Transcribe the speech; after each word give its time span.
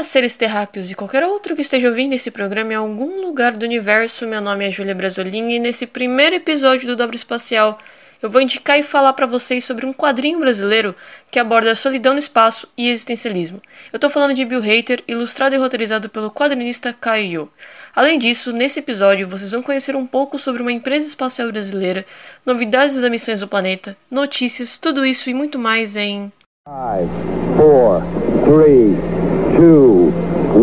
Olá, 0.00 0.04
seres 0.04 0.34
terráqueos 0.34 0.90
e 0.90 0.94
qualquer 0.94 1.22
outro 1.24 1.54
que 1.54 1.60
esteja 1.60 1.86
ouvindo 1.86 2.14
esse 2.14 2.30
programa 2.30 2.72
em 2.72 2.76
algum 2.76 3.20
lugar 3.20 3.52
do 3.52 3.66
universo. 3.66 4.26
Meu 4.26 4.40
nome 4.40 4.66
é 4.66 4.70
Júlia 4.70 4.94
Brasolini 4.94 5.56
e 5.56 5.58
nesse 5.58 5.86
primeiro 5.86 6.36
episódio 6.36 6.86
do 6.86 6.96
Dobro 6.96 7.14
Espacial 7.14 7.78
eu 8.22 8.30
vou 8.30 8.40
indicar 8.40 8.78
e 8.78 8.82
falar 8.82 9.12
para 9.12 9.26
vocês 9.26 9.62
sobre 9.62 9.84
um 9.84 9.92
quadrinho 9.92 10.40
brasileiro 10.40 10.96
que 11.30 11.38
aborda 11.38 11.72
a 11.72 11.74
solidão 11.74 12.14
no 12.14 12.18
espaço 12.18 12.66
e 12.78 12.88
existencialismo. 12.88 13.60
Eu 13.92 13.98
estou 13.98 14.08
falando 14.08 14.32
de 14.32 14.42
Bill 14.42 14.62
Hater, 14.62 15.02
ilustrado 15.06 15.54
e 15.54 15.58
roteirizado 15.58 16.08
pelo 16.08 16.30
quadrinista 16.30 16.94
Caio. 16.98 17.50
Além 17.94 18.18
disso, 18.18 18.54
nesse 18.54 18.78
episódio 18.78 19.28
vocês 19.28 19.52
vão 19.52 19.62
conhecer 19.62 19.94
um 19.94 20.06
pouco 20.06 20.38
sobre 20.38 20.62
uma 20.62 20.72
empresa 20.72 21.06
espacial 21.06 21.52
brasileira, 21.52 22.06
novidades 22.46 22.98
das 22.98 23.10
missões 23.10 23.40
do 23.40 23.48
planeta, 23.48 23.94
notícias, 24.10 24.78
tudo 24.78 25.04
isso 25.04 25.28
e 25.28 25.34
muito 25.34 25.58
mais 25.58 25.94
em 25.94 26.32
5, 26.66 27.10
4, 27.58 28.06
3, 28.46 29.09
2, 29.09 29.09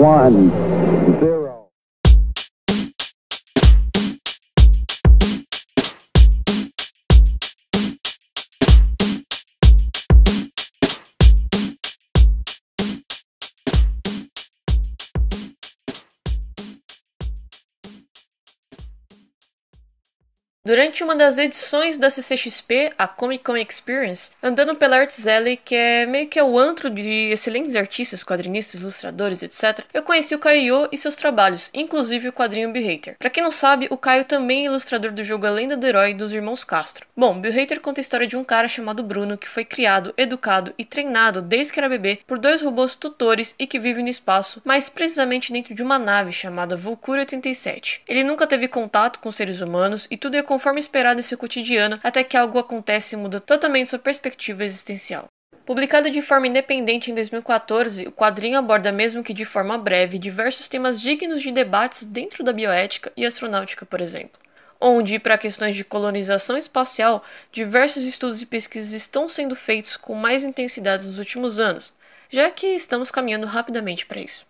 1, 0.08 0.50
Durante 20.68 21.02
uma 21.02 21.16
das 21.16 21.38
edições 21.38 21.98
da 21.98 22.10
CCXP, 22.10 22.92
a 22.98 23.08
Comic 23.08 23.42
Con 23.42 23.56
Experience, 23.56 24.32
andando 24.44 24.76
pela 24.76 24.98
Arts 24.98 25.26
Alley, 25.26 25.56
que 25.56 25.74
é 25.74 26.06
meio 26.06 26.28
que 26.28 26.38
é 26.38 26.44
o 26.44 26.60
antro 26.60 26.90
de 26.90 27.30
excelentes 27.32 27.74
artistas, 27.74 28.22
quadrinistas, 28.22 28.82
ilustradores, 28.82 29.42
etc., 29.42 29.86
eu 29.94 30.04
conheci 30.04 30.36
o 30.36 30.40
Caio 30.40 30.90
e 30.92 30.98
seus 30.98 31.16
trabalhos, 31.16 31.70
inclusive 31.74 32.28
o 32.28 32.34
quadrinho 32.34 32.70
Bill 32.74 32.86
Hater. 32.86 33.16
Pra 33.18 33.30
quem 33.30 33.42
não 33.42 33.50
sabe, 33.50 33.88
o 33.90 33.96
Caio 33.96 34.26
também 34.26 34.64
é 34.64 34.66
ilustrador 34.66 35.14
do 35.14 35.24
jogo 35.24 35.48
A 35.48 35.52
Lenda 35.52 35.78
do 35.78 35.88
Herói 35.88 36.14
dos 36.14 36.34
Irmãos 36.34 36.66
Castro. 36.66 37.08
Bom, 37.16 37.40
Bill 37.40 37.54
Hater 37.54 37.80
conta 37.80 38.02
a 38.02 38.04
história 38.04 38.28
de 38.28 38.36
um 38.36 38.44
cara 38.44 38.68
chamado 38.68 39.02
Bruno 39.02 39.38
que 39.38 39.48
foi 39.48 39.64
criado, 39.64 40.14
educado 40.18 40.74
e 40.78 40.84
treinado 40.84 41.42
desde 41.42 41.72
que 41.72 41.80
era 41.80 41.88
bebê 41.88 42.20
por 42.28 42.38
dois 42.38 42.62
robôs 42.62 42.94
tutores 42.94 43.56
e 43.58 43.66
que 43.68 43.80
vive 43.80 44.04
no 44.04 44.10
espaço, 44.10 44.62
mais 44.66 44.90
precisamente 44.90 45.54
dentro 45.54 45.74
de 45.74 45.82
uma 45.82 45.98
nave 45.98 46.34
chamada 46.34 46.76
Vulcura 46.76 47.22
87. 47.22 48.02
Ele 48.06 48.26
nunca 48.26 48.46
teve 48.46 48.68
contato 48.68 49.20
com 49.20 49.32
seres 49.32 49.62
humanos 49.62 50.08
e 50.12 50.18
tudo 50.18 50.36
é 50.36 50.44
conforme 50.58 50.80
esperado 50.80 51.20
em 51.20 51.24
seu 51.24 51.38
cotidiano, 51.38 52.00
até 52.04 52.24
que 52.24 52.36
algo 52.36 52.58
acontece 52.58 53.14
e 53.14 53.18
muda 53.18 53.40
totalmente 53.40 53.92
sua 53.92 54.00
perspectiva 54.00 54.66
existencial. 54.66 55.28
Publicado 55.64 56.10
de 56.10 56.20
forma 56.20 56.48
independente 56.48 57.12
em 57.12 57.14
2014, 57.14 58.08
o 58.08 58.12
quadrinho 58.12 58.58
aborda, 58.58 58.92
mesmo 58.92 59.24
que 59.24 59.36
de 59.36 59.46
forma 59.46 59.78
breve, 59.78 60.18
diversos 60.18 60.68
temas 60.68 61.00
dignos 61.00 61.44
de 61.44 61.52
debates 61.52 62.06
dentro 62.06 62.44
da 62.44 62.52
bioética 62.52 63.12
e 63.16 63.24
astronáutica, 63.24 63.86
por 63.86 64.02
exemplo. 64.02 64.40
Onde, 64.82 65.20
para 65.20 65.38
questões 65.38 65.76
de 65.76 65.84
colonização 65.84 66.58
espacial, 66.58 67.24
diversos 67.52 68.04
estudos 68.04 68.42
e 68.42 68.46
pesquisas 68.48 68.94
estão 68.94 69.30
sendo 69.30 69.56
feitos 69.56 69.96
com 69.96 70.16
mais 70.16 70.44
intensidade 70.44 71.06
nos 71.06 71.20
últimos 71.20 71.60
anos, 71.60 71.94
já 72.32 72.50
que 72.50 72.66
estamos 72.66 73.12
caminhando 73.12 73.46
rapidamente 73.46 74.08
para 74.08 74.22
isso. 74.22 74.44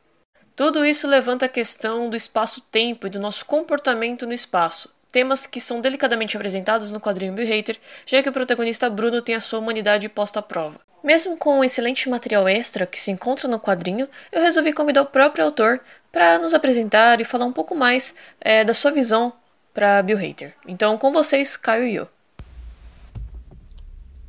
Tudo 0.55 0.85
isso 0.85 1.05
levanta 1.05 1.47
a 1.47 1.49
questão 1.49 2.09
do 2.09 2.15
espaço-tempo 2.15 3.07
e 3.07 3.09
do 3.09 3.19
nosso 3.19 3.45
comportamento 3.45 4.25
no 4.25 4.33
espaço, 4.33 4.89
temas 5.11 5.45
que 5.45 5.59
são 5.59 5.81
delicadamente 5.81 6.35
apresentados 6.35 6.91
no 6.91 6.99
quadrinho 6.99 7.33
Bill 7.33 7.47
Hater, 7.47 7.77
já 8.05 8.21
que 8.21 8.29
o 8.29 8.33
protagonista 8.33 8.89
Bruno 8.89 9.21
tem 9.21 9.35
a 9.35 9.39
sua 9.39 9.59
humanidade 9.59 10.09
posta 10.09 10.39
à 10.39 10.41
prova. 10.41 10.79
Mesmo 11.03 11.37
com 11.37 11.59
o 11.59 11.63
excelente 11.63 12.09
material 12.09 12.47
extra 12.47 12.85
que 12.85 12.99
se 12.99 13.11
encontra 13.11 13.47
no 13.47 13.59
quadrinho, 13.59 14.07
eu 14.31 14.41
resolvi 14.41 14.73
convidar 14.73 15.03
o 15.03 15.05
próprio 15.05 15.45
autor 15.45 15.79
para 16.11 16.39
nos 16.39 16.53
apresentar 16.53 17.21
e 17.21 17.25
falar 17.25 17.45
um 17.45 17.53
pouco 17.53 17.75
mais 17.75 18.15
é, 18.41 18.63
da 18.63 18.73
sua 18.73 18.91
visão 18.91 19.31
para 19.73 20.01
Bill 20.01 20.17
Hater. 20.17 20.53
Então, 20.67 20.97
com 20.97 21.11
vocês, 21.11 21.55
Caio 21.55 21.85
e 21.85 21.95
eu. 21.95 22.07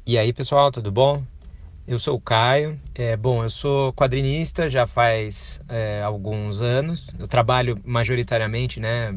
E 0.06 0.19
aí, 0.19 0.33
pessoal, 0.33 0.71
tudo 0.71 0.93
bom? 0.93 1.22
Eu 1.88 1.99
sou 1.99 2.16
o 2.16 2.21
Caio. 2.21 2.78
É, 2.94 3.16
bom, 3.16 3.43
eu 3.43 3.49
sou 3.49 3.94
quadrinista 3.94 4.69
já 4.69 4.87
faz 4.87 5.59
é, 5.71 6.03
alguns 6.03 6.60
anos. 6.60 7.09
Eu 7.19 7.26
trabalho 7.26 7.81
majoritariamente, 7.82 8.78
né? 8.78 9.10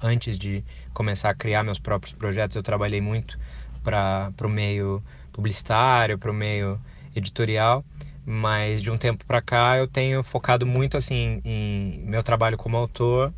Antes 0.00 0.38
de 0.38 0.64
começar 0.94 1.28
a 1.30 1.34
criar 1.34 1.64
meus 1.64 1.80
próprios 1.80 2.14
projetos, 2.14 2.54
eu 2.54 2.62
trabalhei 2.62 3.00
muito 3.00 3.36
para 3.82 4.32
o 4.44 4.48
meio 4.48 5.02
publicitário, 5.32 6.16
para 6.16 6.30
o 6.30 6.34
meio 6.34 6.80
editorial. 7.16 7.84
Mas 8.24 8.80
de 8.80 8.92
um 8.92 8.96
tempo 8.96 9.24
para 9.24 9.42
cá 9.42 9.76
eu 9.76 9.88
tenho 9.88 10.22
focado 10.22 10.64
muito 10.64 10.96
assim 10.96 11.40
em 11.44 11.98
meu 12.06 12.22
trabalho 12.22 12.56
como 12.56 12.76
autor 12.76 13.34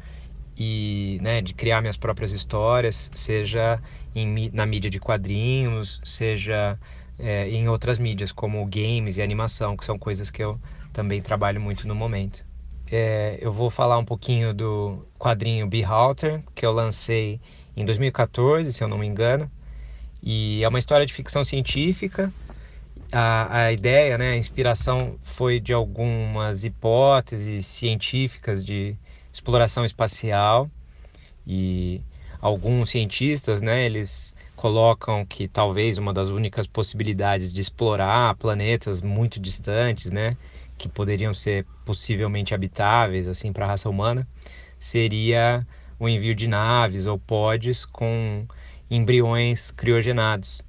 e 0.55 1.19
né, 1.23 1.41
de 1.41 1.55
criar 1.55 1.81
minhas 1.81 1.97
próprias 1.97 2.31
histórias, 2.31 3.11
seja 3.15 3.83
em, 4.15 4.51
na 4.53 4.67
mídia 4.67 4.91
de 4.91 5.01
quadrinhos, 5.01 5.99
seja 6.05 6.79
é, 7.23 7.49
em 7.49 7.69
outras 7.69 7.99
mídias, 7.99 8.33
como 8.33 8.65
games 8.67 9.17
e 9.17 9.23
animação, 9.23 9.77
que 9.77 9.85
são 9.85 9.99
coisas 9.99 10.31
que 10.31 10.43
eu 10.43 10.59
também 10.93 11.21
trabalho 11.23 11.61
muito 11.61 11.87
no 11.87 11.95
momento. 11.95 12.45
É, 12.91 13.39
eu 13.41 13.53
vou 13.53 13.71
falar 13.71 13.99
um 13.99 14.05
pouquinho 14.05 14.53
do 14.53 15.07
quadrinho 15.19 15.67
Behalter, 15.67 16.43
que 16.55 16.67
eu 16.67 16.73
lancei 16.73 17.41
em 17.77 17.85
2014, 17.85 18.73
se 18.73 18.83
eu 18.83 18.89
não 18.89 18.99
me 18.99 19.07
engano. 19.07 19.51
E 20.23 20.63
é 20.63 20.69
uma 20.69 20.79
história 20.79 21.07
de 21.07 21.13
ficção 21.13 21.45
científica. 21.45 22.33
A, 23.13 23.65
a 23.65 23.73
ideia, 23.73 24.19
né, 24.19 24.33
a 24.33 24.37
inspiração 24.37 25.17
foi 25.23 25.61
de 25.61 25.73
algumas 25.73 26.65
hipóteses 26.65 27.67
científicas 27.67 28.65
de 28.65 28.97
exploração 29.33 29.85
espacial. 29.85 30.69
E 31.47 32.01
alguns 32.41 32.91
cientistas, 32.91 33.63
né, 33.63 33.85
eles 33.85 34.35
colocam 34.61 35.25
que 35.25 35.49
talvez 35.49 35.97
uma 35.97 36.13
das 36.13 36.29
únicas 36.29 36.67
possibilidades 36.67 37.51
de 37.51 37.63
explorar 37.63 38.35
planetas 38.35 39.01
muito 39.01 39.41
distantes, 39.41 40.11
né, 40.11 40.37
que 40.77 40.87
poderiam 40.87 41.33
ser 41.33 41.65
possivelmente 41.83 42.55
habitáveis 42.55 43.27
assim 43.27 43.55
para 43.55 43.65
a 43.65 43.69
raça 43.69 43.89
humana, 43.89 44.29
seria 44.79 45.67
o 45.99 46.07
envio 46.07 46.35
de 46.35 46.47
naves 46.47 47.07
ou 47.07 47.19
pods 47.19 47.87
com 47.87 48.45
embriões 48.91 49.71
criogenados. 49.71 50.61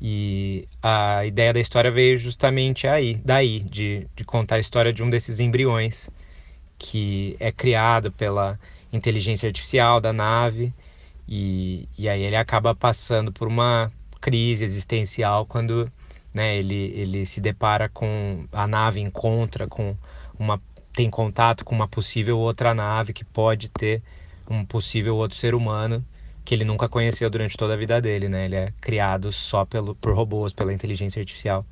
E 0.00 0.68
a 0.80 1.26
ideia 1.26 1.52
da 1.52 1.58
história 1.58 1.90
veio 1.90 2.16
justamente 2.16 2.86
aí, 2.86 3.20
daí, 3.24 3.58
de, 3.58 4.06
de 4.14 4.22
contar 4.22 4.56
a 4.56 4.60
história 4.60 4.92
de 4.92 5.02
um 5.02 5.10
desses 5.10 5.40
embriões 5.40 6.08
que 6.78 7.36
é 7.40 7.50
criado 7.50 8.12
pela 8.12 8.60
inteligência 8.92 9.48
artificial 9.48 10.00
da 10.00 10.12
nave 10.12 10.72
e, 11.28 11.88
e 11.96 12.08
aí 12.08 12.22
ele 12.22 12.36
acaba 12.36 12.74
passando 12.74 13.32
por 13.32 13.48
uma 13.48 13.90
crise 14.20 14.64
existencial 14.64 15.46
quando 15.46 15.90
né, 16.32 16.56
ele, 16.56 16.92
ele 16.94 17.26
se 17.26 17.40
depara 17.40 17.88
com 17.88 18.46
a 18.52 18.66
nave 18.66 19.00
encontra 19.00 19.66
com 19.66 19.96
uma 20.38 20.60
tem 20.92 21.10
contato 21.10 21.64
com 21.64 21.74
uma 21.74 21.88
possível 21.88 22.38
outra 22.38 22.72
nave 22.72 23.12
que 23.12 23.24
pode 23.24 23.68
ter 23.68 24.02
um 24.48 24.64
possível 24.64 25.16
outro 25.16 25.36
ser 25.36 25.54
humano 25.54 26.04
que 26.44 26.54
ele 26.54 26.64
nunca 26.64 26.88
conheceu 26.88 27.30
durante 27.30 27.56
toda 27.56 27.72
a 27.72 27.76
vida 27.76 28.00
dele, 28.02 28.28
né? 28.28 28.44
Ele 28.44 28.56
é 28.56 28.72
criado 28.80 29.32
só 29.32 29.64
pelo, 29.64 29.94
por 29.94 30.14
robôs, 30.14 30.52
pela 30.52 30.74
inteligência 30.74 31.20
artificial. 31.20 31.64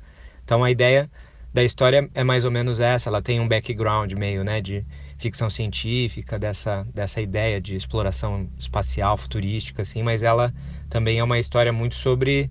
Então 0.43 0.63
a 0.63 0.71
ideia 0.71 1.09
da 1.53 1.63
história 1.63 2.09
é 2.13 2.23
mais 2.23 2.43
ou 2.43 2.51
menos 2.51 2.79
essa, 2.79 3.09
ela 3.09 3.21
tem 3.21 3.39
um 3.39 3.47
background 3.47 4.11
meio, 4.13 4.43
né, 4.43 4.59
de 4.59 4.83
ficção 5.17 5.49
científica, 5.49 6.39
dessa, 6.39 6.85
dessa 6.93 7.21
ideia 7.21 7.61
de 7.61 7.75
exploração 7.75 8.49
espacial, 8.57 9.15
futurística, 9.15 9.83
assim, 9.83 10.01
mas 10.01 10.23
ela 10.23 10.53
também 10.89 11.19
é 11.19 11.23
uma 11.23 11.39
história 11.39 11.71
muito 11.71 11.95
sobre, 11.95 12.49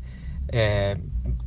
é, 0.48 0.96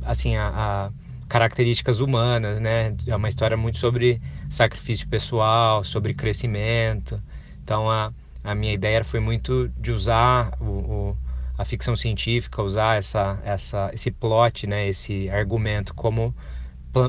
assim, 0.04 0.36
a, 0.36 0.48
a 0.48 0.90
características 1.28 1.98
humanas, 1.98 2.60
né? 2.60 2.94
É 3.06 3.16
uma 3.16 3.28
história 3.28 3.56
muito 3.56 3.78
sobre 3.78 4.20
sacrifício 4.48 5.08
pessoal, 5.08 5.82
sobre 5.82 6.14
crescimento. 6.14 7.20
Então, 7.62 7.90
a, 7.90 8.12
a 8.44 8.54
minha 8.54 8.72
ideia 8.72 9.02
foi 9.02 9.18
muito 9.18 9.68
de 9.76 9.90
usar 9.90 10.56
o, 10.60 10.64
o, 10.64 11.16
a 11.58 11.64
ficção 11.64 11.96
científica, 11.96 12.62
usar 12.62 12.98
essa, 12.98 13.40
essa, 13.44 13.90
esse 13.92 14.10
plot, 14.10 14.66
né? 14.66 14.86
Esse 14.86 15.28
argumento 15.30 15.94
como 15.94 16.34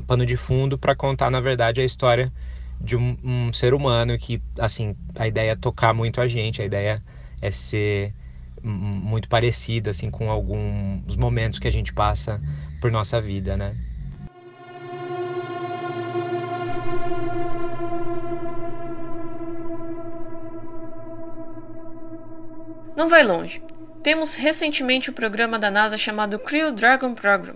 pano 0.06 0.25
de 0.25 0.38
fundo 0.38 0.78
para 0.78 0.95
contar, 0.95 1.30
na 1.30 1.39
verdade, 1.39 1.81
a 1.81 1.86
história 1.86 2.31
de 2.80 2.95
um, 2.95 3.18
um, 3.24 3.54
ser 3.54 3.74
humano 3.74 4.18
que, 4.18 4.42
assim, 4.60 4.95
a 5.16 5.28
ideia 5.28 5.51
é 5.51 5.56
tocar 5.56 5.94
muito 5.94 6.22
a 6.22 6.28
gente, 6.28 6.62
a 6.62 6.66
ideia 6.66 7.01
é 7.42 7.51
ser 7.51 8.13
muito 8.63 9.30
parecida, 9.30 9.92
assim, 9.92 10.10
com 10.10 10.30
alguns 10.31 11.16
momentos 11.16 11.60
que 11.60 11.68
a 11.68 11.72
gente 11.72 11.94
passa 11.94 12.42
por 12.81 12.92
nossa 12.92 13.22
vida, 13.22 13.56
né? 13.56 13.75
Não 22.95 23.07
vai 23.07 23.24
longe. 23.24 23.62
Temos 24.07 24.36
recentemente 24.36 25.09
o 25.09 25.13
programa 25.13 25.59
da 25.59 25.69
NASA 25.69 25.98
chamado 25.98 26.39
Crew 26.39 26.71
Dragon 26.71 27.13
Program, 27.13 27.56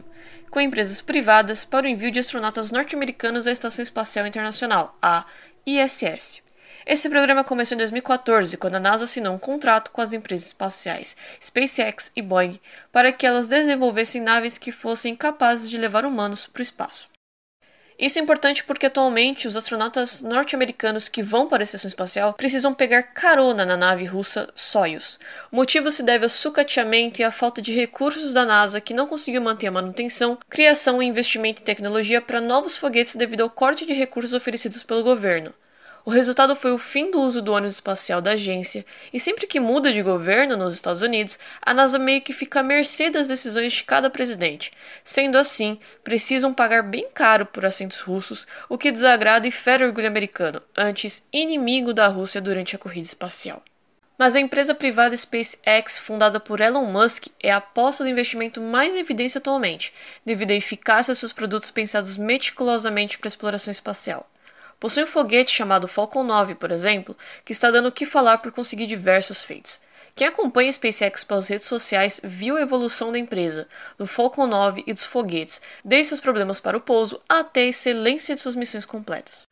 com 0.50 0.60
empresas 0.60 1.00
privadas 1.00 1.64
para 1.64 1.86
o 1.86 1.90
envio 1.90 2.12
de 2.12 2.20
astronautas 2.20 2.72
norte-americanos 2.72 3.48
à 3.48 3.54
Estação 3.54 3.82
Espacial 3.82 4.28
Internacional, 4.28 4.98
a 5.02 5.26
ISS. 5.66 6.44
Esse 6.86 7.10
programa 7.10 7.46
começou 7.46 7.76
em 7.76 7.78
2014, 7.78 8.58
quando 8.58 8.76
a 8.76 8.82
NASA 8.82 9.06
assinou 9.06 9.34
um 9.34 9.40
contrato 9.40 9.92
com 9.92 10.02
as 10.02 10.12
empresas 10.12 10.48
espaciais 10.48 11.16
SpaceX 11.42 12.12
e 12.18 12.22
Boeing 12.22 12.60
para 12.92 13.14
que 13.14 13.26
elas 13.26 13.48
desenvolvessem 13.48 14.20
naves 14.20 14.58
que 14.58 14.74
fossem 14.74 15.16
capazes 15.16 15.70
de 15.70 15.78
levar 15.78 16.04
humanos 16.04 16.48
para 16.48 16.60
o 16.60 16.64
espaço. 16.64 17.11
Isso 18.02 18.18
é 18.18 18.22
importante 18.24 18.64
porque 18.64 18.88
atualmente 18.88 19.48
os 19.48 19.56
astronautas 19.56 20.24
norte-americanos 20.24 21.08
que 21.08 21.22
vão 21.22 21.48
para 21.48 21.62
a 21.62 21.64
estação 21.64 21.88
espacial 21.88 22.34
precisam 22.34 22.74
pegar 22.74 23.04
carona 23.04 23.64
na 23.64 23.78
nave 23.78 24.06
russa 24.06 24.50
Soyuz. 24.56 25.20
O 25.52 25.56
motivo 25.56 25.92
se 25.92 26.02
deve 26.02 26.26
ao 26.26 26.30
sucateamento 26.30 27.22
e 27.22 27.24
à 27.24 27.32
falta 27.32 27.62
de 27.62 27.76
recursos 27.76 28.34
da 28.34 28.44
NASA 28.44 28.82
que 28.82 28.96
não 28.96 29.06
conseguiu 29.06 29.40
manter 29.40 29.68
a 29.68 29.72
manutenção, 29.72 30.36
criação 30.50 31.02
e 31.02 31.06
investimento 31.06 31.62
em 31.62 31.66
tecnologia 31.66 32.20
para 32.20 32.42
novos 32.42 32.76
foguetes 32.76 33.16
devido 33.16 33.42
ao 33.42 33.52
corte 33.52 33.86
de 33.86 33.94
recursos 33.94 34.34
oferecidos 34.34 34.82
pelo 34.82 35.04
governo. 35.04 35.54
O 36.04 36.10
resultado 36.10 36.56
foi 36.56 36.72
o 36.72 36.80
fim 36.80 37.12
do 37.12 37.22
uso 37.22 37.42
do 37.42 37.54
ônibus 37.54 37.76
espacial 37.76 38.22
da 38.22 38.32
agência, 38.32 38.84
e 39.14 39.20
sempre 39.20 39.46
que 39.46 39.60
muda 39.60 39.94
de 39.94 40.02
governo 40.02 40.58
nos 40.58 40.74
Estados 40.74 41.04
Unidos, 41.04 41.38
a 41.62 41.74
NASA 41.76 42.00
meio 42.00 42.22
que 42.22 42.34
fica 42.34 42.62
à 42.62 42.64
mercê 42.64 43.12
das 43.12 43.28
decisões 43.28 43.74
de 43.74 43.84
cada 43.84 44.10
presidente. 44.10 44.72
Sendo 45.04 45.38
assim, 45.38 45.80
precisam 46.04 46.54
pagar 46.54 46.82
bem 46.82 47.08
caro 47.14 47.46
por 47.46 47.66
assentos 47.66 48.02
russos, 48.02 48.48
o 48.68 48.80
que 48.80 48.92
desagrada 48.92 49.48
e 49.48 49.52
fere 49.52 49.84
o 49.84 49.88
orgulho 49.88 50.08
americano, 50.08 50.60
antes 50.76 51.28
inimigo 51.32 51.94
da 51.94 52.08
Rússia 52.08 52.42
durante 52.42 52.76
a 52.76 52.80
corrida 52.80 53.06
espacial. 53.06 53.64
Mas 54.18 54.36
a 54.36 54.40
empresa 54.40 54.74
privada 54.74 55.16
SpaceX, 55.16 56.00
fundada 56.00 56.40
por 56.40 56.62
Elon 56.62 56.86
Musk, 56.86 57.28
é 57.42 57.52
a 57.52 57.58
aposta 57.58 58.04
do 58.04 58.10
investimento 58.10 58.60
mais 58.60 58.94
em 58.94 59.00
evidência 59.00 59.40
atualmente, 59.40 59.94
devido 60.26 60.52
à 60.52 60.56
eficácia 60.56 61.14
de 61.14 61.20
seus 61.20 61.34
produtos 61.34 61.72
pensados 61.72 62.18
meticulosamente 62.18 63.18
para 63.18 63.28
a 63.28 63.30
exploração 63.30 63.72
espacial. 63.72 64.28
Possui 64.82 65.04
um 65.04 65.08
foguete 65.08 65.52
chamado 65.52 65.88
Falcon 65.88 66.24
9, 66.24 66.56
por 66.56 66.72
exemplo, 66.72 67.16
que 67.46 67.52
está 67.52 67.70
dando 67.70 67.90
o 67.90 67.92
que 67.92 68.04
falar 68.04 68.40
por 68.40 68.52
conseguir 68.52 68.88
diversos 68.88 69.44
feitos. 69.44 69.80
Quem 70.16 70.26
acompanha 70.26 70.72
a 70.72 70.74
SpaceX 70.74 71.24
pelas 71.24 71.48
redes 71.48 71.68
sociais 71.68 72.20
viu 72.24 72.58
a 72.58 72.62
evolução 72.62 73.12
da 73.12 73.20
empresa, 73.20 73.68
do 73.96 74.08
Falcon 74.08 74.48
9 74.48 74.84
e 74.88 74.92
dos 74.92 75.06
foguetes, 75.06 75.62
desde 75.86 76.08
seus 76.08 76.20
problemas 76.20 76.60
para 76.60 76.76
o 76.76 76.82
pouso 76.82 77.22
até 77.30 77.62
a 77.62 77.68
excelência 77.68 78.34
de 78.34 78.42
suas 78.42 78.56
missões 78.56 78.84
completas. 78.84 79.48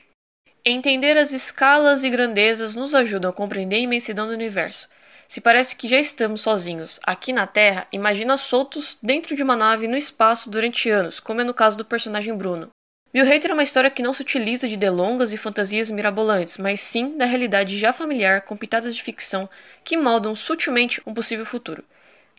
Entender 0.66 1.16
as 1.16 1.32
escalas 1.32 2.04
e 2.04 2.10
grandezas 2.10 2.76
nos 2.76 2.96
ajuda 2.96 3.30
a 3.30 3.34
compreender 3.34 3.76
a 3.76 3.82
imensidão 3.82 4.26
do 4.26 4.34
universo. 4.34 4.90
Se 5.28 5.40
parece 5.40 5.76
que 5.76 5.88
já 5.88 6.00
estamos 6.00 6.42
sozinhos 6.42 7.00
aqui 7.04 7.32
na 7.32 7.46
Terra, 7.46 7.86
imagina 7.92 8.36
soltos 8.36 8.98
dentro 9.00 9.36
de 9.36 9.44
uma 9.44 9.56
nave 9.56 9.88
no 9.88 9.96
espaço 9.96 10.50
durante 10.50 10.90
anos, 10.90 11.20
como 11.20 11.42
é 11.42 11.44
no 11.44 11.54
caso 11.54 11.78
do 11.78 11.86
personagem 11.86 12.36
Bruno. 12.36 12.72
Bill 13.14 13.26
Hater 13.26 13.52
é 13.52 13.54
uma 13.54 13.64
história 13.64 13.90
que 13.90 14.04
não 14.04 14.14
se 14.14 14.22
utiliza 14.22 14.68
de 14.68 14.76
delongas 14.76 15.32
e 15.32 15.38
fantasias 15.38 15.90
mirabolantes, 15.90 16.58
mas 16.58 16.82
sim 16.82 17.18
da 17.18 17.26
realidade 17.26 17.80
já 17.80 17.94
familiar 17.94 18.42
com 18.42 18.58
pitadas 18.58 18.94
de 18.94 19.02
ficção 19.02 19.50
que 19.84 19.96
moldam 19.96 20.36
sutilmente 20.36 21.02
um 21.06 21.14
possível 21.14 21.46
futuro. 21.46 21.84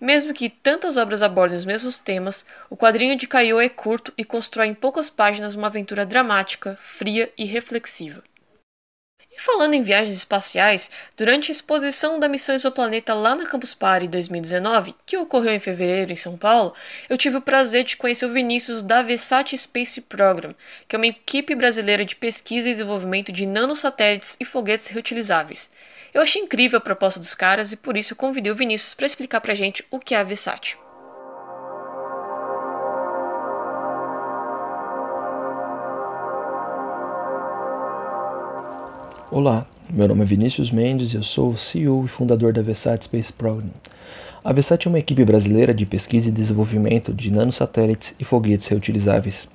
Mesmo 0.01 0.35
que 0.35 0.51
tantas 0.51 0.97
obras 0.97 1.23
abordem 1.23 1.57
os 1.57 1.65
mesmos 1.65 1.99
temas, 1.99 2.45
o 2.69 2.77
quadrinho 2.77 3.17
de 3.17 3.27
Caio 3.27 3.59
é 3.59 3.69
curto 3.69 4.13
e 4.17 4.25
constrói 4.25 4.67
em 4.67 4.75
poucas 4.75 5.09
páginas 5.09 5.55
uma 5.55 5.69
aventura 5.69 6.05
dramática, 6.05 6.79
fria 6.81 7.33
e 7.37 7.45
reflexiva. 7.45 8.23
E 9.39 9.41
falando 9.41 9.75
em 9.75 9.85
viagens 9.85 10.17
espaciais, 10.17 10.91
durante 11.17 11.49
a 11.49 11.53
exposição 11.53 12.19
da 12.19 12.27
missão 12.27 12.57
Exoplaneta 12.57 13.15
lá 13.15 13.37
na 13.37 13.47
Campus 13.47 13.73
Party 13.73 14.09
2019, 14.09 14.97
que 15.07 15.17
ocorreu 15.17 15.53
em 15.53 15.61
fevereiro 15.61 16.11
em 16.11 16.17
São 16.17 16.37
Paulo, 16.37 16.75
eu 17.09 17.17
tive 17.17 17.37
o 17.37 17.41
prazer 17.41 17.85
de 17.85 17.97
conhecer 17.97 18.27
o 18.27 18.33
Vinícius 18.33 18.83
da 18.83 19.01
Vesat 19.01 19.57
Space 19.57 20.01
Program, 20.01 20.53
que 20.89 20.97
é 20.97 20.99
uma 20.99 21.07
equipe 21.07 21.55
brasileira 21.55 22.05
de 22.05 22.17
pesquisa 22.17 22.69
e 22.69 22.73
desenvolvimento 22.73 23.31
de 23.31 23.47
nanosatélites 23.47 24.37
e 24.41 24.45
foguetes 24.45 24.89
reutilizáveis. 24.89 25.71
Eu 26.13 26.21
achei 26.21 26.43
incrível 26.43 26.79
a 26.79 26.81
proposta 26.81 27.21
dos 27.21 27.37
caras 27.37 27.71
e 27.71 27.77
por 27.77 27.97
isso 27.97 28.17
convidei 28.17 28.51
o 28.51 28.57
Vinícius 28.57 28.93
para 28.93 29.07
explicar 29.07 29.41
pra 29.41 29.55
gente 29.55 29.87
o 29.89 30.01
que 30.01 30.17
é 30.17 30.19
a 30.19 30.25
Vesat. 30.25 30.77
Olá, 39.31 39.67
meu 39.91 40.09
nome 40.09 40.23
é 40.23 40.25
Vinícius 40.25 40.71
Mendes 40.71 41.13
e 41.13 41.17
eu 41.17 41.23
sou 41.23 41.51
o 41.51 41.59
CEO 41.59 42.03
e 42.03 42.09
fundador 42.09 42.51
da 42.51 42.63
Vesat 42.63 43.05
Space 43.05 43.31
Program. 43.31 43.69
A 44.43 44.55
Vesat 44.55 44.87
é 44.87 44.89
uma 44.89 44.99
equipe 44.99 45.23
brasileira 45.23 45.75
de 45.75 45.85
pesquisa 45.85 46.31
e 46.31 46.33
desenvolvimento 46.33 47.13
de 47.13 47.31
nanosatélites 47.31 48.15
e 48.19 48.25
foguetes 48.25 48.67
reutilizáveis, 48.69 49.47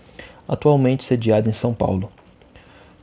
atualmente 0.48 1.04
sediada 1.04 1.50
em 1.50 1.54
São 1.54 1.74
Paulo. 1.74 2.12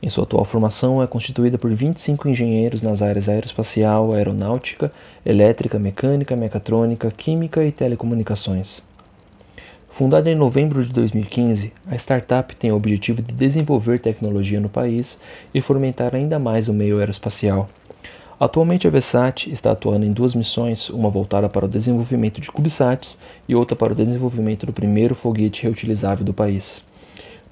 Em 0.01 0.09
sua 0.09 0.23
atual 0.23 0.45
formação, 0.45 1.03
é 1.03 1.07
constituída 1.07 1.57
por 1.57 1.73
25 1.73 2.29
engenheiros 2.29 2.81
nas 2.81 3.01
áreas 3.01 3.27
aeroespacial, 3.27 4.13
aeronáutica, 4.13 4.93
elétrica, 5.25 5.77
mecânica, 5.77 6.37
mecatrônica, 6.37 7.11
química 7.11 7.65
e 7.65 7.71
telecomunicações. 7.73 8.81
Fundada 9.93 10.31
em 10.31 10.35
novembro 10.35 10.81
de 10.81 10.91
2015, 10.93 11.73
a 11.85 11.95
startup 11.95 12.55
tem 12.55 12.71
o 12.71 12.75
objetivo 12.75 13.21
de 13.21 13.33
desenvolver 13.33 13.99
tecnologia 13.99 14.59
no 14.59 14.69
país 14.69 15.19
e 15.53 15.59
fomentar 15.59 16.15
ainda 16.15 16.39
mais 16.39 16.69
o 16.69 16.73
meio 16.73 16.97
aeroespacial. 16.97 17.69
Atualmente 18.39 18.87
a 18.87 18.89
Vesat 18.89 19.51
está 19.51 19.71
atuando 19.71 20.05
em 20.05 20.13
duas 20.13 20.33
missões, 20.33 20.89
uma 20.89 21.09
voltada 21.09 21.49
para 21.49 21.65
o 21.65 21.69
desenvolvimento 21.69 22.39
de 22.39 22.49
CubeSats 22.49 23.17
e 23.49 23.53
outra 23.53 23.75
para 23.75 23.91
o 23.91 23.95
desenvolvimento 23.95 24.65
do 24.65 24.71
primeiro 24.71 25.13
foguete 25.13 25.63
reutilizável 25.63 26.25
do 26.25 26.33
país. 26.33 26.81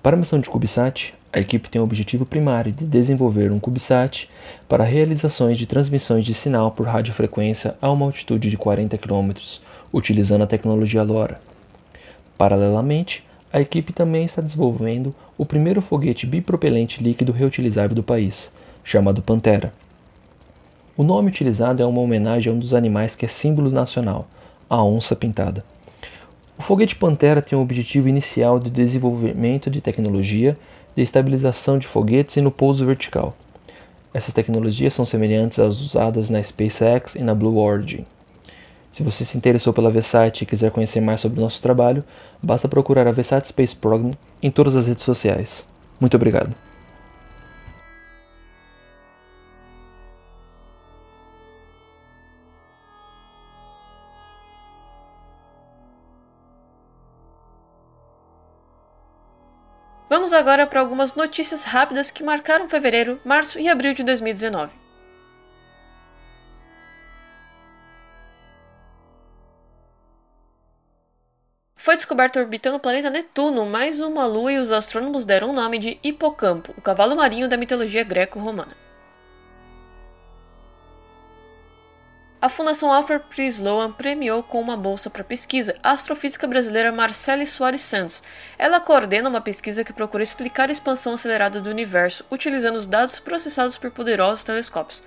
Para 0.02 0.16
a 0.16 0.20
missão 0.20 0.40
de 0.40 0.50
CubeSat, 0.50 1.14
a 1.34 1.42
equipe 1.42 1.70
tem 1.70 1.82
o 1.82 1.84
objetivo 1.84 2.26
primário 2.26 2.72
de 2.72 2.86
desenvolver 2.86 3.52
um 3.52 3.60
CubeSat 3.60 4.30
para 4.68 4.86
realizações 4.86 5.58
de 5.58 5.68
transmissões 5.68 6.24
de 6.24 6.34
sinal 6.34 6.72
por 6.72 6.88
radiofrequência 6.88 7.76
a 7.82 7.92
uma 7.92 8.06
altitude 8.06 8.50
de 8.50 8.58
40 8.58 8.98
km, 8.98 9.32
utilizando 9.94 10.44
a 10.44 10.48
tecnologia 10.48 11.04
LoRa. 11.04 11.49
Paralelamente, 12.40 13.22
a 13.52 13.60
equipe 13.60 13.92
também 13.92 14.24
está 14.24 14.42
desenvolvendo 14.42 15.14
o 15.38 15.46
primeiro 15.46 15.82
foguete 15.82 16.26
bipropelente 16.26 17.04
líquido 17.04 17.34
reutilizável 17.34 17.94
do 17.94 18.02
país, 18.02 18.50
chamado 18.82 19.22
Pantera. 19.22 19.74
O 20.96 21.04
nome 21.04 21.28
utilizado 21.28 21.84
é 21.84 21.86
uma 21.86 22.00
homenagem 22.00 22.50
a 22.50 22.56
um 22.56 22.58
dos 22.58 22.74
animais 22.74 23.14
que 23.14 23.26
é 23.26 23.28
símbolo 23.28 23.70
nacional, 23.70 24.26
a 24.70 24.82
onça 24.82 25.18
pintada. 25.18 25.66
O 26.58 26.62
foguete 26.62 26.96
Pantera 26.96 27.42
tem 27.42 27.60
o 27.60 27.62
objetivo 27.62 28.08
inicial 28.08 28.58
de 28.58 28.70
desenvolvimento 28.70 29.70
de 29.70 29.82
tecnologia 29.82 30.58
de 30.96 31.02
estabilização 31.02 31.78
de 31.78 31.88
foguetes 31.88 32.38
e 32.38 32.42
no 32.42 32.52
pouso 32.52 32.86
vertical. 32.86 33.36
Essas 34.14 34.34
tecnologias 34.34 34.94
são 34.94 35.06
semelhantes 35.06 35.60
às 35.60 35.82
usadas 35.82 36.30
na 36.30 36.42
SpaceX 36.42 37.16
e 37.16 37.22
na 37.22 37.36
Blue 37.36 37.58
Origin. 37.58 38.06
Se 38.92 39.04
você 39.04 39.24
se 39.24 39.38
interessou 39.38 39.72
pela 39.72 39.92
Vesat 39.92 40.42
e 40.42 40.46
quiser 40.46 40.72
conhecer 40.72 41.00
mais 41.00 41.22
sobre 41.22 41.40
o 41.40 41.44
nosso 41.44 41.62
trabalho, 41.62 42.04
basta 42.42 42.68
procurar 42.68 43.08
a 43.08 43.12
Vesat 43.12 43.48
Space 43.48 43.76
Program 43.76 44.12
em 44.42 44.52
todas 44.52 44.76
as 44.76 44.88
redes 44.88 45.04
sociais. 45.04 45.66
Muito 46.00 46.16
obrigado. 46.16 46.56
Vamos 60.10 60.34
agora 60.34 60.66
para 60.66 60.80
algumas 60.80 61.14
notícias 61.14 61.66
rápidas 61.66 62.10
que 62.10 62.24
marcaram 62.24 62.68
fevereiro, 62.68 63.20
março 63.24 63.60
e 63.60 63.70
abril 63.70 63.94
de 63.94 64.04
2019. 64.04 64.79
Foi 71.90 71.96
descoberto 71.96 72.38
orbitando 72.38 72.78
o 72.78 72.80
planeta 72.80 73.10
Netuno 73.10 73.66
mais 73.66 74.00
uma 74.00 74.28
lua 74.28 74.52
e 74.52 74.60
os 74.60 74.72
astrônomos 74.72 75.26
deram 75.26 75.50
o 75.50 75.54
nome 75.54 75.80
de 75.80 76.00
Hipocampo, 76.04 76.72
o 76.78 76.82
cavalo 76.82 77.16
marinho 77.16 77.50
da 77.50 77.58
mitologia 77.58 78.04
greco-romana. 78.04 78.78
A 82.40 82.48
Fundação 82.48 82.94
Alfred 82.94 83.26
P. 83.36 83.48
Sloan 83.48 83.92
premiou 83.92 84.44
com 84.44 84.62
uma 84.62 84.78
bolsa 84.78 85.10
para 85.10 85.24
pesquisa 85.24 85.76
a 85.82 85.90
astrofísica 85.90 86.46
brasileira 86.46 86.92
Marcele 86.92 87.48
Soares 87.48 87.82
Santos. 87.82 88.22
Ela 88.56 88.80
coordena 88.80 89.28
uma 89.28 89.42
pesquisa 89.42 89.84
que 89.84 89.92
procura 89.92 90.22
explicar 90.22 90.70
a 90.70 90.72
expansão 90.72 91.16
acelerada 91.16 91.60
do 91.60 91.72
universo 91.72 92.24
utilizando 92.30 92.76
os 92.76 92.86
dados 92.86 93.18
processados 93.20 93.80
por 93.80 93.90
poderosos 93.90 94.44
telescópios. 94.44 95.04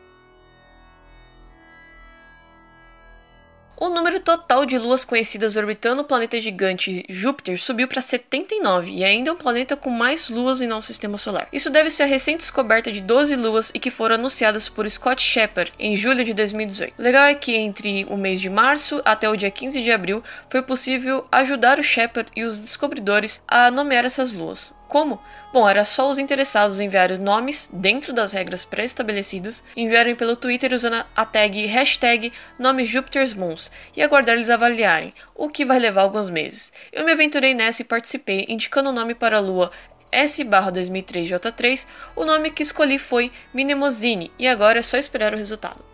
O 3.83 3.89
número 3.89 4.21
total 4.21 4.65
de 4.65 4.79
luas 4.79 5.05
conhecidas 5.05 5.57
orbitando 5.57 6.03
o 6.03 6.05
planeta 6.05 6.41
gigante 6.41 7.05
Júpiter 7.09 7.61
subiu 7.61 7.89
para 7.89 8.01
79 8.01 8.89
e 8.89 9.05
ainda 9.05 9.31
é 9.31 9.33
um 9.33 9.37
planeta 9.37 9.75
com 9.75 9.91
mais 9.91 10.29
luas 10.29 10.61
em 10.61 10.69
nosso 10.69 10.87
sistema 10.87 11.19
solar. 11.19 11.49
Isso 11.53 11.69
deve-se 11.69 12.01
à 12.01 12.07
recente 12.07 12.43
descoberta 12.43 12.93
de 12.93 13.01
12 13.01 13.35
luas 13.35 13.73
e 13.75 13.81
que 13.81 13.91
foram 13.91 14.15
anunciadas 14.15 14.69
por 14.69 14.89
Scott 14.89 15.21
Shepard 15.21 15.73
em 15.81 15.97
julho 15.97 16.25
de 16.25 16.33
2018. 16.33 16.95
O 16.97 17.03
legal 17.03 17.25
é 17.25 17.35
que 17.35 17.57
entre 17.57 18.07
o 18.09 18.17
mês 18.17 18.41
de 18.41 18.49
março 18.49 19.03
até 19.05 19.29
o 19.29 19.35
dia 19.35 19.51
15 19.51 19.83
de 19.83 19.91
abril 19.91 20.23
foi 20.49 20.63
possível 20.63 21.27
ajudar 21.33 21.81
o 21.81 21.83
Shepard 21.83 22.31
e 22.37 22.45
os 22.45 22.61
descobridores 22.61 23.43
a 23.49 23.69
nomear 23.69 24.05
essas 24.05 24.33
luas. 24.33 24.73
Como? 24.93 25.23
Bom, 25.55 25.67
era 25.67 25.87
só 25.87 26.11
os 26.11 26.19
interessados 26.19 26.79
enviarem 26.79 27.17
nomes 27.17 27.67
dentro 27.73 28.13
das 28.13 28.33
regras 28.33 28.63
pré-estabelecidas, 28.63 29.65
enviarem 29.75 30.15
pelo 30.15 30.37
Twitter 30.37 30.75
usando 30.75 31.03
a 31.17 31.25
tag 31.25 31.65
hashtag 31.65 32.31
nome 32.59 32.85
Jupiter's 32.85 33.33
Moons 33.33 33.73
e 33.97 34.03
aguardar 34.03 34.37
eles 34.37 34.51
avaliarem, 34.51 35.15
o 35.35 35.49
que 35.49 35.65
vai 35.65 35.79
levar 35.79 36.03
alguns 36.03 36.29
meses. 36.29 36.75
Eu 36.93 37.07
me 37.07 37.13
aventurei 37.13 37.55
nessa 37.55 37.81
e 37.81 37.87
participei, 37.87 38.45
indicando 38.51 38.91
o 38.91 38.93
nome 38.93 39.15
para 39.15 39.39
a 39.39 39.41
lua 39.41 39.73
S-2003J3, 40.13 41.87
o 42.15 42.27
nome 42.27 42.51
que 42.51 42.63
escolhi 42.63 42.99
foi 42.99 43.33
Minemosine 43.55 44.31
e 44.39 44.47
agora 44.47 44.81
é 44.81 44.83
só 44.83 44.99
esperar 44.99 45.33
o 45.33 45.39
resultado. 45.39 45.92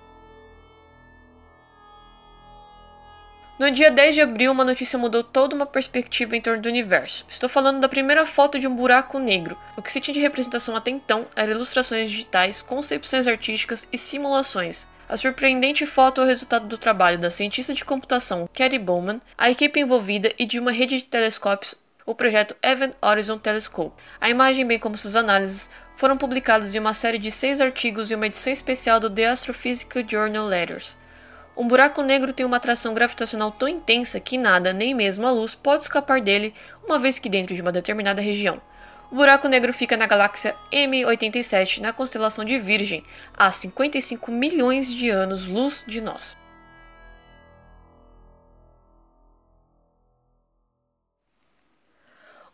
No 3.58 3.68
dia 3.72 3.90
10 3.90 4.14
de 4.14 4.20
abril, 4.20 4.52
uma 4.52 4.64
notícia 4.64 4.96
mudou 4.96 5.24
toda 5.24 5.52
uma 5.52 5.66
perspectiva 5.66 6.36
em 6.36 6.40
torno 6.40 6.62
do 6.62 6.68
universo. 6.68 7.26
Estou 7.28 7.48
falando 7.48 7.80
da 7.80 7.88
primeira 7.88 8.24
foto 8.24 8.56
de 8.56 8.68
um 8.68 8.76
buraco 8.76 9.18
negro. 9.18 9.58
O 9.76 9.82
que 9.82 9.90
se 9.90 10.00
tinha 10.00 10.14
de 10.14 10.20
representação 10.20 10.76
até 10.76 10.92
então 10.92 11.26
eram 11.34 11.54
ilustrações 11.54 12.08
digitais, 12.08 12.62
concepções 12.62 13.26
artísticas 13.26 13.88
e 13.92 13.98
simulações. 13.98 14.86
A 15.08 15.16
surpreendente 15.16 15.84
foto 15.86 16.20
é 16.20 16.24
o 16.24 16.26
resultado 16.26 16.68
do 16.68 16.78
trabalho 16.78 17.18
da 17.18 17.32
cientista 17.32 17.74
de 17.74 17.84
computação 17.84 18.48
Katie 18.56 18.78
Bowman, 18.78 19.20
a 19.36 19.50
equipe 19.50 19.80
envolvida 19.80 20.32
e 20.38 20.46
de 20.46 20.60
uma 20.60 20.70
rede 20.70 20.98
de 20.98 21.06
telescópios, 21.06 21.74
o 22.06 22.14
projeto 22.14 22.54
Event 22.62 22.92
Horizon 23.02 23.38
Telescope. 23.38 24.00
A 24.20 24.30
imagem, 24.30 24.64
bem 24.64 24.78
como 24.78 24.96
suas 24.96 25.16
análises, 25.16 25.68
foram 25.96 26.16
publicadas 26.16 26.76
em 26.76 26.78
uma 26.78 26.94
série 26.94 27.18
de 27.18 27.32
seis 27.32 27.60
artigos 27.60 28.12
e 28.12 28.14
uma 28.14 28.28
edição 28.28 28.52
especial 28.52 29.00
do 29.00 29.10
The 29.10 29.26
Astrophysical 29.26 30.04
Journal 30.08 30.46
Letters. 30.46 30.96
Um 31.58 31.66
buraco 31.66 32.02
negro 32.02 32.32
tem 32.32 32.46
uma 32.46 32.58
atração 32.58 32.94
gravitacional 32.94 33.50
tão 33.50 33.66
intensa 33.66 34.20
que 34.20 34.38
nada, 34.38 34.72
nem 34.72 34.94
mesmo 34.94 35.26
a 35.26 35.32
luz, 35.32 35.56
pode 35.56 35.82
escapar 35.82 36.20
dele, 36.20 36.54
uma 36.86 37.00
vez 37.00 37.18
que 37.18 37.28
dentro 37.28 37.52
de 37.52 37.60
uma 37.60 37.72
determinada 37.72 38.22
região. 38.22 38.62
O 39.10 39.16
buraco 39.16 39.48
negro 39.48 39.72
fica 39.72 39.96
na 39.96 40.06
galáxia 40.06 40.54
M87, 40.72 41.80
na 41.80 41.92
constelação 41.92 42.44
de 42.44 42.56
Virgem, 42.58 43.02
a 43.36 43.50
55 43.50 44.30
milhões 44.30 44.88
de 44.88 45.10
anos-luz 45.10 45.82
de 45.84 46.00
nós. 46.00 46.36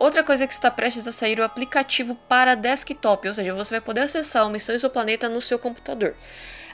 Outra 0.00 0.24
coisa 0.24 0.46
que 0.46 0.54
está 0.54 0.70
prestes 0.70 1.06
a 1.06 1.12
sair 1.12 1.38
é 1.38 1.42
o 1.42 1.44
aplicativo 1.44 2.14
para 2.26 2.54
desktop, 2.54 3.28
ou 3.28 3.34
seja, 3.34 3.52
você 3.52 3.74
vai 3.74 3.82
poder 3.82 4.00
acessar 4.00 4.46
o 4.46 4.48
Missão 4.48 4.74
Exoplaneta 4.74 5.28
no 5.28 5.42
seu 5.42 5.58
computador. 5.58 6.14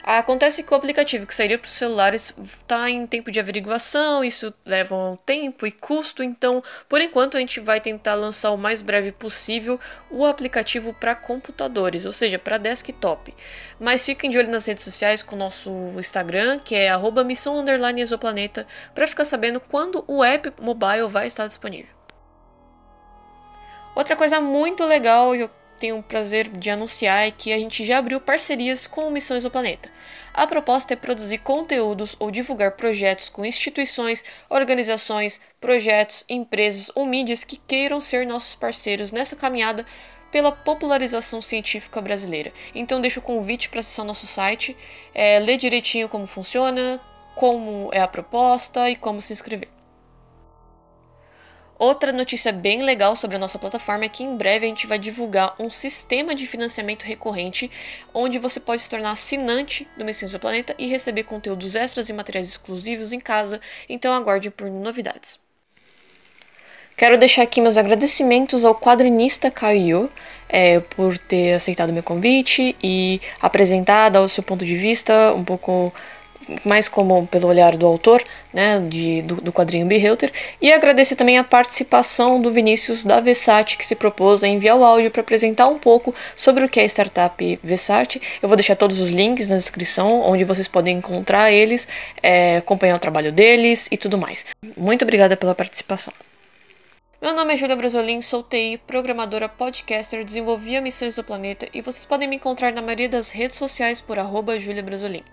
Acontece 0.01 0.63
que 0.63 0.73
o 0.73 0.77
aplicativo 0.77 1.27
que 1.27 1.35
sairia 1.35 1.57
para 1.57 1.67
os 1.67 1.73
celulares 1.73 2.33
está 2.61 2.89
em 2.89 3.05
tempo 3.05 3.29
de 3.29 3.37
averiguação, 3.37 4.23
isso 4.23 4.53
leva 4.65 4.95
um 4.95 5.17
tempo 5.17 5.67
e 5.67 5.71
custo, 5.73 6.23
então 6.23 6.63
por 6.87 7.01
enquanto 7.01 7.35
a 7.35 7.41
gente 7.41 7.59
vai 7.59 7.81
tentar 7.81 8.15
lançar 8.15 8.51
o 8.51 8.57
mais 8.57 8.81
breve 8.81 9.11
possível 9.11 9.77
o 10.09 10.25
aplicativo 10.25 10.93
para 10.93 11.13
computadores, 11.13 12.05
ou 12.05 12.13
seja, 12.13 12.39
para 12.39 12.57
desktop. 12.57 13.35
Mas 13.77 14.05
fiquem 14.05 14.29
de 14.29 14.37
olho 14.37 14.49
nas 14.49 14.65
redes 14.65 14.85
sociais 14.85 15.21
com 15.21 15.35
o 15.35 15.39
nosso 15.39 15.69
Instagram, 15.97 16.59
que 16.59 16.75
é 16.75 16.87
missão 17.25 17.61
exoplaneta, 17.99 18.65
para 18.95 19.05
ficar 19.05 19.25
sabendo 19.25 19.59
quando 19.59 20.05
o 20.07 20.23
app 20.23 20.53
mobile 20.61 21.09
vai 21.09 21.27
estar 21.27 21.45
disponível. 21.45 21.96
Outra 23.97 24.15
coisa 24.15 24.39
muito 24.39 24.83
legal, 24.83 25.35
e 25.35 25.39
eu 25.39 25.49
tenho 25.79 25.97
o 25.97 26.03
prazer 26.03 26.47
de 26.49 26.69
anunciar 26.69 27.27
é 27.27 27.31
que 27.31 27.51
a 27.51 27.57
gente 27.57 27.83
já 27.83 27.97
abriu 27.97 28.21
parcerias 28.21 28.85
com 28.85 29.09
Missões 29.09 29.41
do 29.41 29.49
Planeta. 29.49 29.89
A 30.31 30.45
proposta 30.45 30.93
é 30.93 30.95
produzir 30.95 31.39
conteúdos 31.39 32.15
ou 32.19 32.29
divulgar 32.29 32.73
projetos 32.73 33.27
com 33.27 33.43
instituições, 33.43 34.23
organizações, 34.51 35.41
projetos, 35.59 36.23
empresas 36.29 36.91
ou 36.93 37.07
mídias 37.07 37.43
que 37.43 37.57
queiram 37.57 37.99
ser 37.99 38.27
nossos 38.27 38.53
parceiros 38.53 39.11
nessa 39.11 39.35
caminhada 39.35 39.83
pela 40.31 40.51
popularização 40.51 41.41
científica 41.41 41.99
brasileira. 41.99 42.53
Então 42.75 43.01
deixo 43.01 43.19
o 43.19 43.23
convite 43.23 43.67
para 43.67 43.79
acessar 43.79 44.05
nosso 44.05 44.27
site, 44.27 44.77
é, 45.11 45.39
ler 45.39 45.57
direitinho 45.57 46.07
como 46.07 46.27
funciona, 46.27 47.01
como 47.33 47.89
é 47.91 47.99
a 47.99 48.07
proposta 48.07 48.91
e 48.91 48.95
como 48.95 49.23
se 49.23 49.33
inscrever. 49.33 49.76
Outra 51.79 52.11
notícia 52.11 52.51
bem 52.51 52.81
legal 52.81 53.15
sobre 53.15 53.35
a 53.35 53.39
nossa 53.39 53.59
plataforma 53.59 54.05
é 54.05 54.09
que 54.09 54.23
em 54.23 54.35
breve 54.35 54.65
a 54.65 54.69
gente 54.69 54.87
vai 54.87 54.97
divulgar 54.97 55.53
um 55.59 55.69
sistema 55.69 56.33
de 56.33 56.47
financiamento 56.47 57.03
recorrente, 57.03 57.69
onde 58.11 58.39
você 58.39 58.59
pode 58.59 58.81
se 58.81 58.89
tornar 58.89 59.11
assinante 59.11 59.87
do 59.95 60.03
Missões 60.03 60.31
do 60.31 60.39
Planeta 60.39 60.73
e 60.79 60.87
receber 60.87 61.23
conteúdos 61.23 61.75
extras 61.75 62.09
e 62.09 62.13
materiais 62.13 62.47
exclusivos 62.47 63.13
em 63.13 63.19
casa, 63.19 63.61
então 63.87 64.11
aguarde 64.11 64.49
por 64.49 64.67
novidades. 64.71 65.39
Quero 66.97 67.15
deixar 67.15 67.43
aqui 67.43 67.61
meus 67.61 67.77
agradecimentos 67.77 68.65
ao 68.65 68.73
quadrinista 68.73 69.51
Caio 69.51 70.09
é, 70.49 70.79
por 70.79 71.15
ter 71.15 71.53
aceitado 71.53 71.93
meu 71.93 72.01
convite 72.01 72.75
e 72.81 73.21
apresentar, 73.39 74.09
dar 74.09 74.21
o 74.21 74.27
seu 74.27 74.41
ponto 74.41 74.65
de 74.65 74.75
vista 74.75 75.31
um 75.35 75.43
pouco 75.43 75.93
mais 76.63 76.87
como 76.87 77.27
pelo 77.27 77.47
olhar 77.47 77.75
do 77.75 77.85
autor, 77.85 78.23
né, 78.53 78.79
de, 78.87 79.21
do, 79.21 79.35
do 79.35 79.53
quadrinho 79.53 79.85
Behelter, 79.85 80.31
e 80.61 80.71
agradecer 80.71 81.15
também 81.15 81.37
a 81.37 81.43
participação 81.43 82.41
do 82.41 82.51
Vinícius 82.51 83.03
da 83.03 83.19
Versat, 83.19 83.77
que 83.77 83.85
se 83.85 83.95
propôs 83.95 84.43
a 84.43 84.47
enviar 84.47 84.77
o 84.77 84.83
áudio 84.83 85.11
para 85.11 85.21
apresentar 85.21 85.67
um 85.67 85.77
pouco 85.77 86.13
sobre 86.35 86.63
o 86.63 86.69
que 86.69 86.79
é 86.79 86.83
a 86.83 86.87
startup 86.87 87.59
Versat. 87.63 88.21
Eu 88.41 88.47
vou 88.47 88.55
deixar 88.55 88.75
todos 88.75 88.99
os 88.99 89.09
links 89.09 89.49
na 89.49 89.55
descrição, 89.55 90.21
onde 90.21 90.43
vocês 90.43 90.67
podem 90.67 90.97
encontrar 90.97 91.51
eles, 91.51 91.87
é, 92.21 92.57
acompanhar 92.57 92.95
o 92.95 92.99
trabalho 92.99 93.31
deles 93.31 93.87
e 93.91 93.97
tudo 93.97 94.17
mais. 94.17 94.45
Muito 94.75 95.03
obrigada 95.03 95.35
pela 95.35 95.55
participação. 95.55 96.13
Meu 97.19 97.33
nome 97.33 97.53
é 97.53 97.57
Julia 97.57 97.75
Brasolin, 97.75 98.21
sou 98.21 98.43
TI, 98.43 98.79
programadora, 98.85 99.49
podcaster, 99.49 100.23
desenvolvia 100.23 100.79
missões 100.79 101.15
do 101.15 101.23
planeta 101.23 101.67
e 101.73 101.81
vocês 101.81 102.05
podem 102.05 102.27
me 102.27 102.35
encontrar 102.35 102.71
na 102.71 102.81
maioria 102.81 103.09
das 103.09 103.31
redes 103.31 103.57
sociais 103.57 103.99
por 103.99 104.19
arroba 104.19 104.59
Julia 104.59 104.83
Brasolin. 104.83 105.23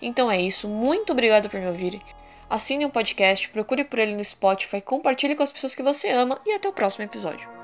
Então 0.00 0.30
é 0.30 0.40
isso, 0.40 0.68
muito 0.68 1.12
obrigado 1.12 1.48
por 1.48 1.60
me 1.60 1.66
ouvirem. 1.66 2.02
Assine 2.48 2.84
o 2.84 2.88
um 2.88 2.90
podcast, 2.90 3.48
procure 3.48 3.84
por 3.84 3.98
ele 3.98 4.14
no 4.14 4.24
Spotify, 4.24 4.80
compartilhe 4.80 5.36
com 5.36 5.42
as 5.42 5.52
pessoas 5.52 5.74
que 5.74 5.82
você 5.82 6.10
ama 6.10 6.40
e 6.44 6.52
até 6.52 6.68
o 6.68 6.72
próximo 6.72 7.04
episódio. 7.04 7.59